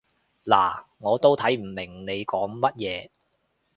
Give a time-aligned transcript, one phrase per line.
[0.45, 3.09] 嗱，我都睇唔明你講乜嘢